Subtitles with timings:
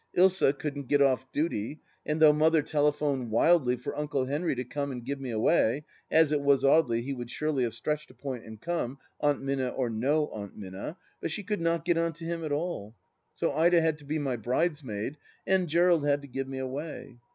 [0.17, 4.91] Ilsa couldn't get off duty; and though Mother telephoned wildly for Uncle Henry to come
[4.91, 5.85] and give me away—
[6.19, 9.67] as it was Audely, he would surely have stretched a point and come, Aunt Minna
[9.69, 12.95] or no Aunt Minna— but she could not get on to him at all.
[13.35, 17.19] So Ida had to be my bridesmaid and Gerald had to give me away.